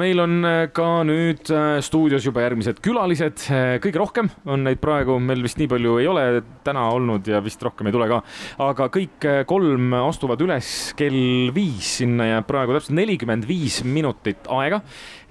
[0.00, 4.80] meil on äh, ka nüüd äh, stuudios juba järgmised külalised, äh, kõige rohkem on neid
[4.82, 6.24] praegu, meil vist nii palju ei ole
[6.66, 8.20] täna olnud ja vist rohkem ei tule ka.
[8.64, 14.80] aga kõik kolm astuvad üles kell viis, sinna jääb praegu täpselt nelikümmend viis minutit aega.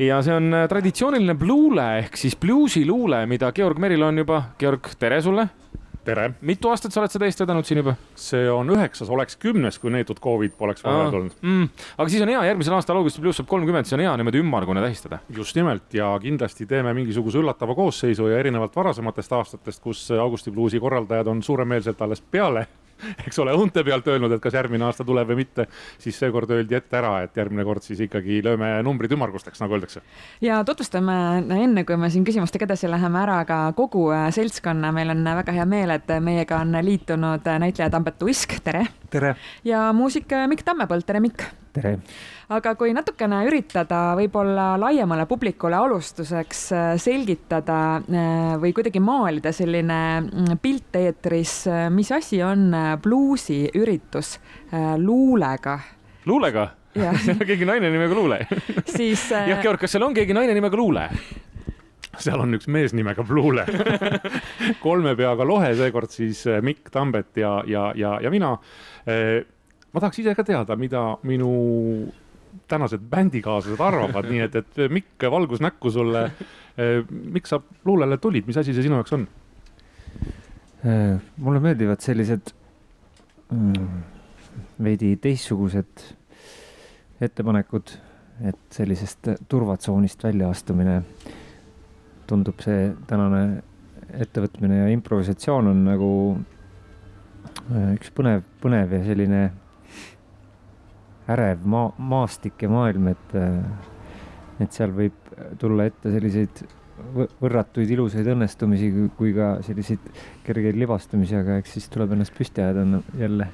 [0.01, 5.21] ja see on traditsiooniline bluule ehk siis bluusiluule, mida Georg Meril on juba, Georg, tere
[5.25, 5.49] sulle
[6.05, 6.29] tere!
[6.41, 7.95] mitu aastat sa oled seda eest vedanud siin juba?
[8.19, 11.69] see on üheksas, oleks kümnes, kui neetud Covid poleks vahele tulnud mm..
[11.97, 14.83] aga siis on hea, järgmisel aastal Augusti pluss saab kolmkümmend, siis on hea niimoodi ümmargune
[14.85, 15.21] tähistada.
[15.35, 20.81] just nimelt ja kindlasti teeme mingisuguse üllatava koosseisu ja erinevalt varasematest aastatest, kus Augusti bluusi
[20.81, 22.67] korraldajad on suuremeelselt alles peale
[23.27, 25.67] eks ole, õunte pealt öelnud, et kas järgmine aasta tuleb või mitte,
[26.01, 30.03] siis seekord öeldi ette ära, et järgmine kord siis ikkagi lööme numbrid ümmargusteks, nagu öeldakse.
[30.45, 31.15] ja tutvustame
[31.59, 35.55] enne, kui me siin küsimustega edasi läheme ära ka kogu äh, seltskonna, meil on väga
[35.55, 38.85] hea meel, et meiega on liitunud näitleja Tambet Uisk, tere!
[39.09, 39.35] tere!
[39.67, 41.49] ja muusik Mikk Tammepõld, tere Mikk!
[41.79, 41.99] Tere!
[42.49, 49.99] aga kui natukene üritada võib-olla laiemale publikule alustuseks äh, selgitada äh, või kuidagi maalida selline
[50.23, 54.37] mm, pilt eetris, äh, mis asi on bluusiüritus
[54.97, 55.77] luulega?
[56.29, 56.69] luulega?
[57.49, 58.39] keegi naine nimega Luule
[58.97, 61.05] siis jah, Georg, kas seal on keegi naine nimega Luule?
[62.19, 63.67] seal on üks mees nimega Bluule
[64.85, 68.55] kolme peaga lohe, seekord siis Mikk Tambet ja, ja, ja, ja mina.
[69.93, 71.51] Ma tahaks ise ka teada, mida minu
[72.69, 76.25] tänased bändikaaslased arvavad, nii et, et Mikk, valgus näkku sulle.
[76.79, 79.25] Eh, miks sa luulele tulid, mis asi see sinu jaoks on?
[80.85, 82.53] Eh, mulle meeldivad sellised
[83.51, 84.03] mm,
[84.83, 86.05] veidi teistsugused
[87.21, 87.91] ettepanekud,
[88.47, 91.01] et sellisest turvatsoonist väljaastumine
[92.29, 93.41] tundub see tänane
[94.23, 99.41] ettevõtmine ja improvisatsioon on nagu eh, üks põnev, põnev ja selline
[101.29, 105.15] ärev maa, maastik ja maailm, et, äh, et seal võib
[105.61, 106.63] tulla ette selliseid
[107.39, 110.09] võrratuid ilusaid õnnestumisi kui ka selliseid
[110.45, 113.47] kergeid libastumisi, aga eks siis tuleb ennast püsti ajada jälle.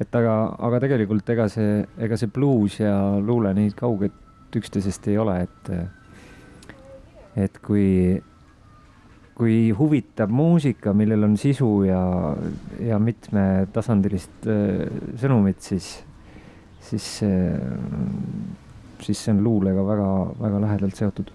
[0.00, 0.34] et aga,
[0.68, 5.70] aga tegelikult ega see, ega see bluus ja luule nii kauged üksteisest ei ole, et,
[7.36, 8.16] et kui,
[9.36, 12.02] kui huvitab muusika, millel on sisu ja,
[12.80, 14.86] ja mitmetasandilist äh,
[15.20, 15.90] sõnumit, siis
[16.88, 17.08] siis,
[19.04, 21.32] siis see on luulega väga-väga lähedalt seotud.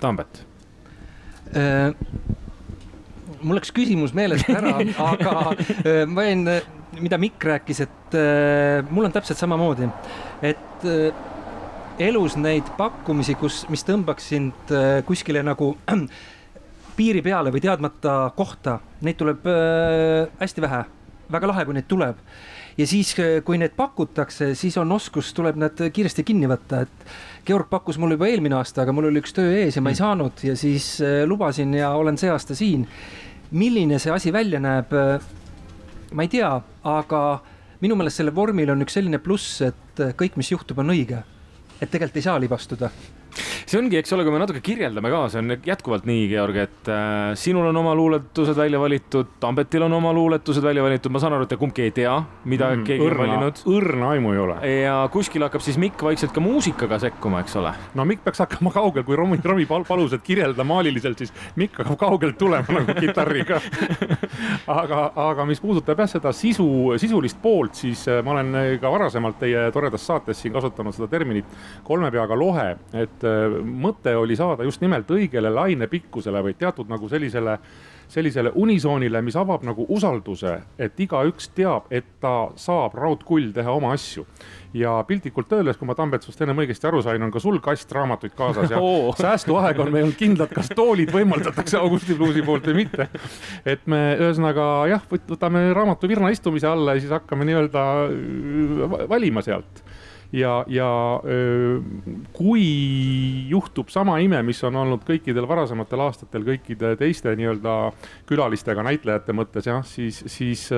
[0.00, 0.44] Tambet
[1.56, 1.94] äh,.
[3.40, 4.76] mul läks küsimus meelest ära
[5.10, 6.44] aga äh, ma jäin,
[7.00, 9.88] mida Mikk rääkis, et äh, mul on täpselt samamoodi,
[10.42, 11.10] et äh,
[12.00, 16.04] elus neid pakkumisi, kus, mis tõmbaks sind äh, kuskile nagu äh,
[16.96, 20.84] piiri peale või teadmata kohta, neid tuleb äh, hästi vähe.
[21.32, 22.18] Väga lahe, kui neid tuleb
[22.78, 27.12] ja siis, äh, kui need pakutakse, siis on oskus, tuleb nad kiiresti kinni võtta, et
[27.46, 29.96] Georg pakkus mulle juba eelmine aasta, aga mul oli üks töö ees ja ma ei
[29.96, 30.02] mm.
[30.02, 32.86] saanud ja siis äh, lubasin ja olen see aasta siin.
[33.50, 34.92] milline see asi välja näeb?
[34.92, 35.30] Äh,
[36.12, 36.50] ma ei tea,
[36.84, 37.22] aga
[37.80, 41.22] minu meelest sellel vormil on üks selline pluss, et kõik, mis juhtub, on õige.
[41.80, 42.90] et tegelikult ei saa libastuda
[43.38, 46.90] see ongi, eks ole, kui me natuke kirjeldame ka, see on jätkuvalt nii, Georg, et
[46.90, 51.36] äh, sinul on oma luuletused välja valitud, Tambetil on oma luuletused välja valitud, ma saan
[51.36, 52.14] aru, et te kumbki ei tea,
[52.50, 53.62] mida mm, keegi õrna, on valinud.
[53.74, 54.58] õrna aimu ei ole.
[54.82, 57.72] ja kuskil hakkab siis Mikk vaikselt ka muusikaga sekkuma, eks ole.
[57.98, 61.98] no Mikk peaks hakkama kaugel, kui Romi, Romi palus, et kirjelda maaliliselt, siis Mikk hakkab
[62.00, 63.60] kaugelt tulema nagu kitarriga
[64.80, 66.66] aga, aga mis puudutab jah seda sisu,
[67.00, 71.48] sisulist poolt, siis äh, ma olen ka varasemalt teie toredas saates siin kasutanud seda terminit
[71.86, 77.08] kolme peaga lohe, et äh, mõte oli saada just nimelt õigele lainepikkusele või teatud nagu
[77.08, 77.56] sellisele,
[78.10, 83.92] sellisele unisoonile, mis avab nagu usalduse, et igaüks teab, et ta saab raudkull teha oma
[83.96, 84.26] asju.
[84.74, 88.36] ja piltlikult öeldes, kui ma Tambetsust ennem õigesti aru sain, on ka sul kast raamatuid
[88.38, 89.14] kaasas ja oh.
[89.18, 93.08] säästuaeg on meil kindlad, kas toolid võimaldatakse Augusti Bluesi poolt või mitte.
[93.64, 99.42] et me ühesõnaga jah, võtame raamatu virna istumise alla ja siis hakkame nii-öelda äh, valima
[99.42, 99.82] sealt
[100.32, 100.90] ja, ja
[102.36, 102.64] kui
[103.50, 107.76] juhtub sama ime, mis on olnud kõikidel varasematel aastatel kõikide teiste nii-öelda
[108.30, 110.68] külalistega, näitlejate mõttes jah, siis, siis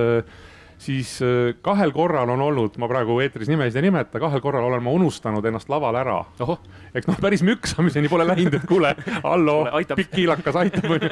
[0.83, 4.83] siis äh, kahel korral on olnud, ma praegu eetris nimesid ei nimeta, kahel korral olen
[4.83, 6.19] ma unustanud ennast laval ära.
[6.93, 8.95] ehk noh, päris müksamiseni pole läinud, et kuule,
[9.25, 9.57] hallo,
[9.95, 11.11] pikk kiilakas aitab onju.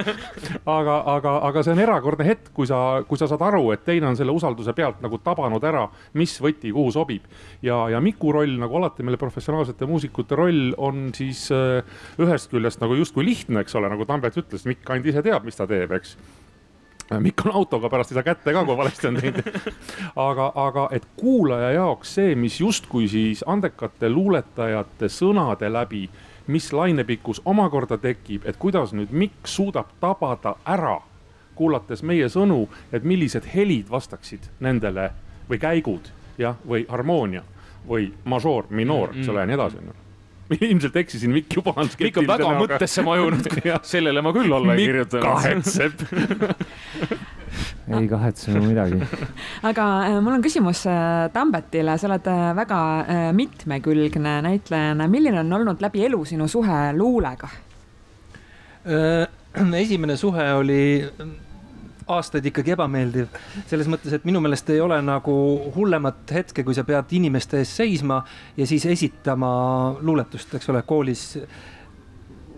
[0.78, 4.10] aga, aga, aga see on erakordne hetk, kui sa, kui sa saad aru, et teine
[4.10, 5.86] on selle usalduse pealt nagu tabanud ära,
[6.18, 7.30] mis võti kuhu sobib.
[7.62, 11.86] ja, ja Miku roll nagu alati meile professionaalsete muusikute roll on siis äh,
[12.20, 15.58] ühest küljest nagu justkui lihtne, eks ole, nagu Tambet ütles, Mikk ainult ise teab, mis
[15.58, 16.16] ta teeb, eks
[17.24, 19.52] Mikk on autoga pärast ei saa kätte ka, kui valesti on teinud.
[20.16, 26.04] Aga, aga et kuulaja jaoks see, mis justkui siis andekate luuletajate sõnade läbi,
[26.50, 30.98] mis lainepikkus omakorda tekib, et kuidas nüüd Mikk suudab tabada ära,
[31.54, 35.10] kuulates meie sõnu, et millised helid vastaksid nendele
[35.50, 37.42] või käigud jah, või harmoonia
[37.88, 39.82] või mažoor, minoor, eks ole, ja nii edasi
[40.70, 41.90] ilmselt eksisin, Mikk juba on.
[42.00, 42.62] Mikk on väga aga...
[42.64, 43.50] mõttesse majunud
[43.92, 45.26] sellele ma küll alla ei kirjutanud.
[45.26, 45.94] kahetseb
[47.98, 49.00] ei kahetse ma midagi.
[49.66, 52.80] aga äh, mul on küsimus äh, Tambetile, sa oled äh, väga
[53.36, 57.50] mitmekülgne näitlejana, milline on olnud läbi elu sinu suhe luulega?
[59.82, 60.82] esimene suhe oli
[62.16, 63.28] aastaid ikkagi ebameeldiv.
[63.70, 65.34] selles mõttes, et minu meelest ei ole nagu
[65.74, 68.22] hullemat hetke, kui sa pead inimeste ees seisma
[68.56, 69.50] ja siis esitama
[70.00, 71.24] luuletust, eks ole, koolis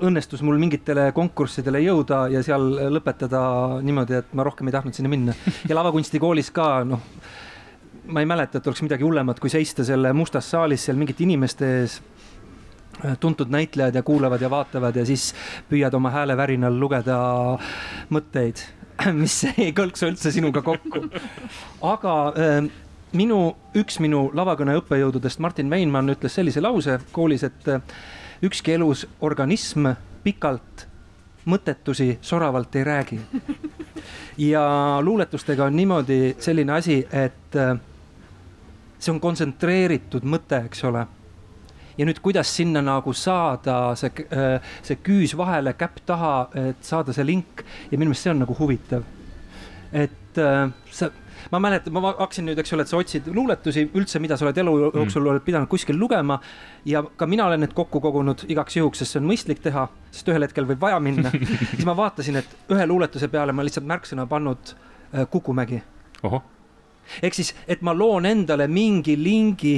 [0.03, 2.65] õnnestus mul mingitele konkurssidele jõuda ja seal
[2.95, 3.43] lõpetada
[3.85, 5.35] niimoodi, et ma rohkem ei tahtnud sinna minna.
[5.69, 7.03] ja lavakunstikoolis ka, noh,
[8.11, 11.71] ma ei mäleta, et oleks midagi hullemat, kui seista selle mustas saalis seal mingite inimeste
[11.83, 12.01] ees
[13.21, 15.31] tuntud näitlejad ja kuulavad ja vaatavad ja siis
[15.71, 17.17] püüad oma häälevärinal lugeda
[18.13, 18.61] mõtteid
[19.23, 21.07] mis ei kõlksu üldse sinuga kokku.
[21.83, 22.71] aga äh,
[23.17, 23.41] minu,
[23.79, 27.83] üks minu lavakõne õppejõududest, Martin Veinmann ütles sellise lause koolis, et äh,
[28.43, 29.93] ükski elus organism
[30.25, 30.87] pikalt
[31.45, 33.21] mõttetusi soravalt ei räägi.
[34.51, 37.75] ja luuletustega on niimoodi selline asi, et äh,
[38.99, 41.07] see on kontsentreeritud mõte, eks ole
[41.99, 46.37] ja nüüd, kuidas sinna nagu saada see, äh, see küüs vahele, käpp taha,
[46.69, 49.05] et saada see link ja minu meelest see on nagu huvitav.
[49.93, 51.11] et äh, sa,
[51.51, 54.61] ma mäletan, ma hakkasin nüüd, eks ole, et sa otsid luuletusi üldse, mida sa oled
[54.63, 55.01] elu mm.
[55.01, 55.33] jooksul mm.
[55.33, 56.39] oled pidanud kuskil lugema.
[56.89, 60.33] ja ka mina olen need kokku kogunud igaks juhuks, sest see on mõistlik teha, sest
[60.33, 61.33] ühel hetkel võib vaja minna
[61.75, 65.83] siis ma vaatasin, et ühe luuletuse peale ma lihtsalt märksõna pannud äh, Kukumägi.
[67.23, 69.77] ehk siis, et ma loon endale mingi lingi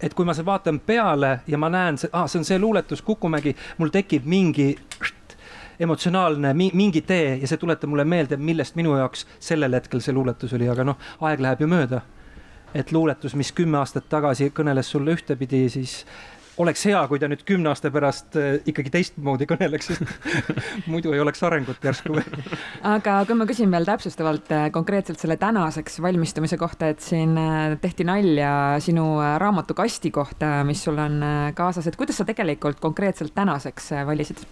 [0.00, 3.88] et kui ma vaatan peale ja ma näen, ah, see on see luuletus Kukumägi, mul
[3.94, 4.74] tekib mingi
[5.80, 10.54] emotsionaalne mingi tee ja see tuletab mulle meelde, millest minu jaoks sellel hetkel see luuletus
[10.56, 12.00] oli, aga noh, aeg läheb ju mööda.
[12.74, 16.04] et luuletus, mis kümme aastat tagasi kõneles sulle ühtepidi, siis
[16.62, 20.04] oleks hea, kui ta nüüd kümne aasta pärast äh, ikkagi teistmoodi kõneleks, sest
[20.92, 22.20] muidu ei oleks arengut järsku.
[22.94, 27.76] aga kui ma küsin veel täpsustavalt äh, konkreetselt selle tänaseks valmistumise kohta, et siin äh,
[27.82, 28.52] tehti nalja
[28.84, 29.08] sinu
[29.42, 31.20] raamatukasti kohta, mis sul on
[31.56, 34.44] kaasas, et kuidas sa tegelikult konkreetselt tänaseks valisid?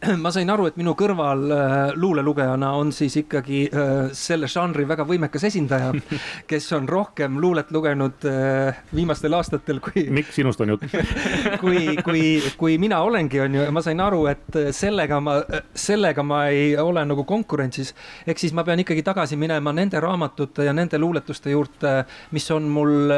[0.24, 5.06] ma sain aru, et minu kõrval äh, luulelugejana on siis ikkagi äh, selle žanri väga
[5.08, 5.92] võimekas esindaja,
[6.50, 10.06] kes on rohkem luulet lugenud äh, viimastel aastatel kui.
[10.18, 10.84] Mikk, sinust on jutt
[11.62, 12.24] kui, kui,
[12.60, 15.38] kui mina olengi, on ju, ja ma sain aru, et sellega ma,
[15.72, 17.94] sellega ma ei ole nagu konkurentsis.
[18.26, 22.02] ehk siis ma pean ikkagi tagasi minema nende raamatute ja nende luuletuste juurde,
[22.36, 23.08] mis on mul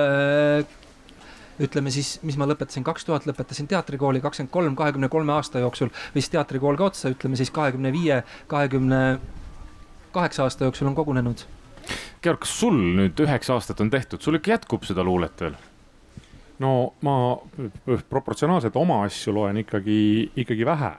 [1.62, 5.90] ütleme siis, mis ma lõpetasin, kaks tuhat lõpetasin teatrikooli, kakskümmend kolm, kahekümne kolme aasta jooksul
[6.14, 9.02] võis teatrikool ka otsa, ütleme siis kahekümne viie, kahekümne
[10.14, 11.44] kaheksa aasta jooksul on kogunenud.
[12.22, 15.58] Georg, kas sul nüüd üheksa aastat on tehtud, sul ikka jätkub seda luulet veel?
[16.58, 16.72] no
[17.06, 17.38] ma
[18.10, 19.98] proportsionaalselt oma asju loen ikkagi,
[20.42, 20.90] ikkagi vähe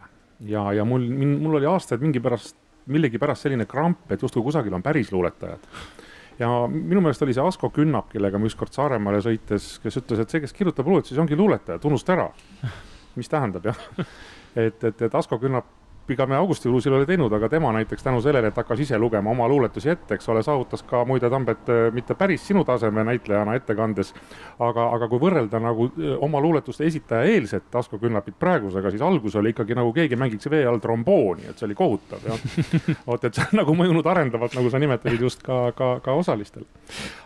[0.48, 2.56] ja, ja mul, mul oli aastaid mingi pärast,
[2.88, 5.68] millegipärast selline kramp, et justkui kusagil on päris luuletajad
[6.40, 10.32] ja minu meelest oli see Asko Künnap, kellega ma ükskord Saaremaale sõites, kes ütles, et
[10.32, 12.30] see, kes kirjutab luuletusi, ongi luuletaja, tunnusta ära.
[13.20, 13.80] mis tähendab jah,
[14.56, 15.68] et, et, et Asko Künnap
[16.14, 19.32] ega me Augusti Kruusil ole teinud, aga tema näiteks tänu sellele, et hakkas ise lugema
[19.32, 23.56] oma luuletusi ette, eks ole, saavutas ka muide Tambet äh, mitte päris sinu taseme näitlejana
[23.60, 24.14] ettekandes.
[24.60, 29.36] aga, aga kui võrrelda nagu äh, oma luuletuste esitaja eelset Asko Künnapit praegusega, siis algus
[29.36, 32.44] oli ikkagi nagu keegi mängiks vee all trombooni, et see oli kohutav jah.
[33.10, 36.68] vot, et see on nagu mõjunud arendavalt, nagu sa nimetasid just ka, ka, ka osalistel.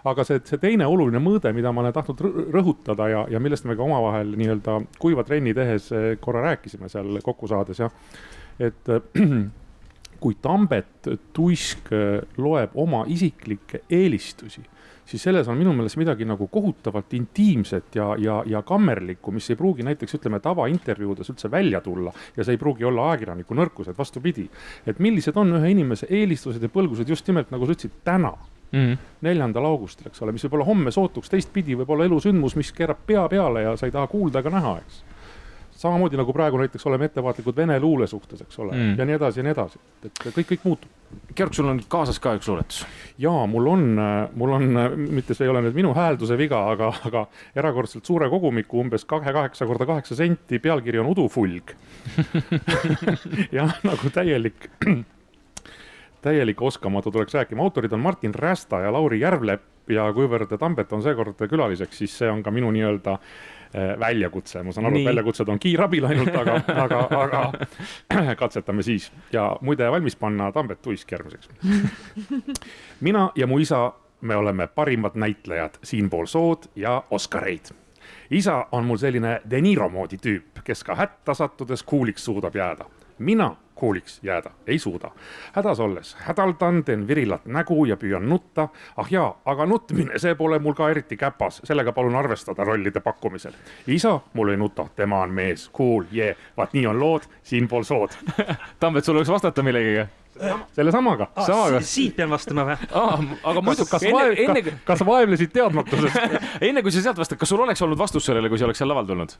[0.03, 2.23] aga see, see teine oluline mõõde, mida ma olen tahtnud
[2.53, 7.19] rõhutada ja, ja millest me ka omavahel nii-öelda kuiva trenni tehes äh, korra rääkisime seal
[7.23, 7.91] kokku saades jah
[8.59, 8.93] et
[10.23, 11.89] kui Tambet Tuisk
[12.37, 14.63] loeb oma isiklikke eelistusi,
[15.05, 19.59] siis selles on minu meelest midagi nagu kohutavalt intiimset ja, ja, ja kammerlikku, mis ei
[19.59, 23.97] pruugi näiteks ütleme tavaintervjuudes üldse välja tulla ja see ei pruugi olla ajakirjaniku nõrkus, et
[23.97, 24.47] vastupidi.
[24.87, 28.79] et millised on ühe inimese eelistused ja põlgused just nimelt nagu sa ütlesid, täna mm
[28.79, 28.97] -hmm.
[29.21, 32.97] neljandal augustil, eks ole, mis võib olla homme sootuks teistpidi, võib olla elusündmus, mis keerab
[33.05, 35.03] pea peale ja sa ei taha kuulda ega näha, eks
[35.83, 39.41] samamoodi nagu praegu näiteks oleme ettevaatlikud Vene luule suhtes, eks ole mm., ja nii edasi
[39.41, 40.99] ja nii edasi, et kõik, kõik muutub.
[41.37, 42.83] Georg, sul on kaasas ka üks luuletus?
[43.21, 43.83] jaa, mul on,
[44.39, 44.69] mul on,
[45.13, 47.25] mitte see ei ole nüüd minu häälduse viga, aga, aga
[47.59, 51.75] erakordselt suure kogumiku, umbes kahe kaheksa korda kaheksa senti, pealkiri on Udufulg
[53.59, 54.71] jah, nagu täielik
[56.23, 61.03] täielik oskamatu tuleks rääkima, autorid on Martin Rästa ja Lauri Järvlepp ja kuivõrd Tambet on
[61.03, 63.62] seekord külaliseks, siis see on ka minu nii-öelda eh,
[63.99, 67.43] väljakutse, ma saan aru, et väljakutsed on kiirabil ainult, aga, aga, aga
[68.41, 71.49] katsetame siis ja muide valmis panna Tambet Uisk järgmiseks.
[73.07, 73.85] mina ja mu isa,
[74.21, 77.73] me oleme parimad näitlejad siinpool sood ja Oscareid
[78.31, 82.85] isa on mul selline De Niro moodi tüüp, kes ka hätta sattudes kuuliks suudab jääda.
[83.19, 85.11] Mina kuuliks jääda ei suuda.
[85.53, 88.67] hädas olles hädaldan, teen virilat nägu ja püüan nutta.
[88.97, 93.51] ah jaa, aga nutmine, see pole mul ka eriti käpas, sellega palun arvestada rollide pakkumisel.
[93.87, 98.15] isa mul ei nuta, tema on mees, cool, yeah, vaat nii on lood siinpool sood
[98.79, 100.09] Tambet, sul oleks vastata millegagi?
[100.71, 101.45] selle samaga ah,.
[101.45, 101.81] samaga.
[101.81, 103.19] siit pean vastama või ah,?
[103.51, 104.63] aga muidu, kas, vaev, enne...
[104.63, 106.39] kas, kas vaevlesid teadmatusest
[106.69, 108.89] enne kui sa sealt vastad, kas sul oleks olnud vastus sellele, kui sa oleks seal
[108.89, 109.37] laval tulnud?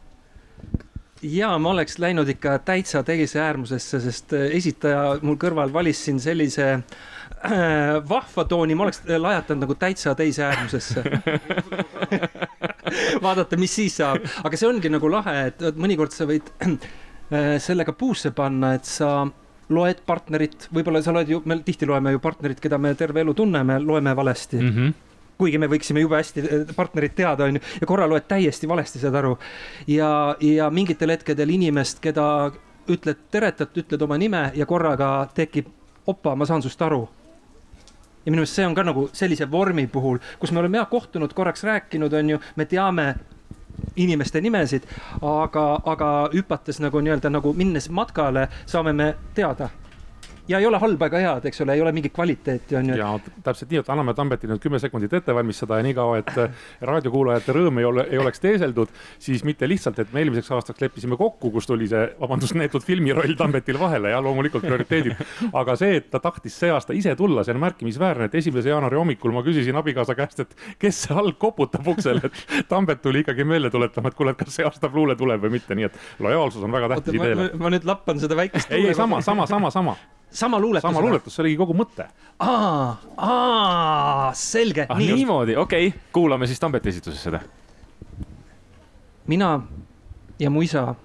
[1.23, 6.19] Ja ma oleks läinud ikka täitsa teise äärmusesse, sest äh, esitaja mul kõrval valis siin
[6.23, 6.81] sellise äh,
[8.09, 11.03] vahva tooni, ma oleks lajatanud nagu täitsa teise äärmusesse.
[13.23, 17.95] Vaadata, mis siis saab, aga see ongi nagu lahe, et mõnikord sa võid äh, sellega
[17.97, 19.23] puusse panna, et sa
[19.73, 23.33] loed partnerit, võib-olla sa loed ju, me tihti loeme ju partnerit, keda me terve elu
[23.37, 24.59] tunneme, loeme valesti.
[24.59, 24.77] Mm.
[24.77, 25.01] -hmm
[25.43, 29.17] kuigi me võiksime jube hästi eh, partnerit teada, onju, ja korra loed täiesti valesti, saad
[29.19, 29.37] aru.
[29.87, 32.27] ja, ja mingitel hetkedel inimest, keda
[32.91, 35.69] ütled teretad, ütled oma nime ja korraga tekib,
[36.07, 37.05] opa, ma saan sust aru
[38.23, 41.33] ja minu meelest see on ka nagu sellise vormi puhul, kus me oleme jah kohtunud,
[41.35, 43.07] korraks rääkinud, on ju, me teame
[43.99, 44.87] inimeste nimesid,
[45.21, 49.69] aga, aga hüpates nagu nii-öelda nagu minnes matkale, saame me teada
[50.47, 52.97] ja ei ole halba ega head, eks ole, ei ole mingit kvaliteeti, on ju.
[52.99, 53.09] ja
[53.43, 57.55] täpselt nii, et anname Tambetile nüüd kümme sekundit ette valmistada ja niikaua, et äh, raadiokuulajate
[57.55, 58.91] rõõm ei ole, ei oleks teeseldud,
[59.23, 63.37] siis mitte lihtsalt, et me eelmiseks aastaks leppisime kokku, kus tuli see, vabandust, neetud filmiroll
[63.39, 65.23] Tambetil vahele ja loomulikult prioriteedid.
[65.61, 68.99] aga see, et ta tahtis see aasta ise tulla, see on märkimisväärne, et esimese jaanuari
[68.99, 73.47] hommikul ma küsisin abikaasa käest, et kes see alg koputab uksel, et Tambet tuli ikkagi
[73.47, 76.67] meelde tuletama, et kuule, et kas see aasta Bluele tuleb või mitte, nii et lojaalsus
[76.67, 77.51] on väga tähtis ideele.
[77.59, 78.71] ma nüüd lappan seda väikest.
[78.71, 79.95] ei, ei sama, sama, sama, sama
[80.33, 80.81] sama luuletus.
[80.81, 82.07] sama luuletus, see oligi kogu mõte.
[82.39, 84.85] aa, aa, selge.
[84.89, 85.13] ah nii.
[85.13, 87.39] niimoodi, okei okay., kuulame siis Tambeti esituses seda.
[89.27, 89.61] mina
[90.39, 90.95] ja mu isa,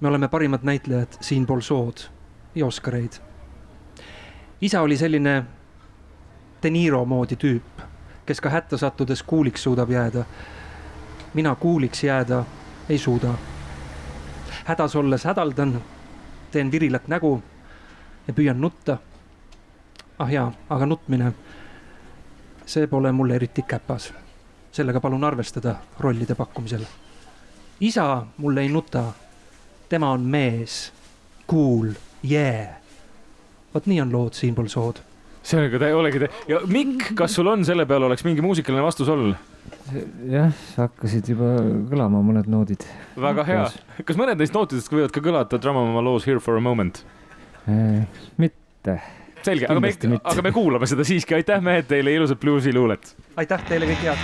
[0.00, 2.06] me oleme parimad näitlejad siinpool sood
[2.54, 3.12] ja Oscareid.
[4.60, 5.44] isa oli selline
[6.62, 7.82] De Niro moodi tüüp,
[8.26, 10.24] kes ka hätta sattudes kuuliks suudab jääda.
[11.34, 12.44] mina kuuliks jääda
[12.88, 13.34] ei suuda.
[14.64, 15.82] hädas olles hädaldan,
[16.50, 17.42] teen virilat nägu
[18.26, 18.98] ja püüan nutta.
[20.18, 21.32] ah jaa, aga nutmine,
[22.66, 24.12] see pole mulle eriti käpas.
[24.72, 26.84] sellega palun arvestada rollide pakkumisel.
[27.80, 29.04] isa mulle ei nuta,
[29.88, 30.92] tema on mees,
[31.50, 31.92] cool,
[32.30, 32.76] yeah.
[33.74, 35.02] vot nii on lood siinpool sood
[35.46, 38.82] see on ikka, olegi te- ja Mikk, kas sul on selle peale oleks mingi muusikaline
[38.82, 39.36] vastus olnud?
[40.30, 41.52] jah, hakkasid juba
[41.90, 42.86] kõlama mõned noodid.
[43.20, 43.66] väga hea,
[44.06, 47.04] kas mõned neist nootidest võivad ka kõlada Drumama loos Here for a moment?
[47.66, 49.00] Mitte.
[49.46, 49.90] selge, aga me,
[50.22, 53.12] aga me kuulame seda siiski, aitäh mehed teile, ilusat bluusiluulet.
[53.42, 54.14] aitäh teile, kõike head.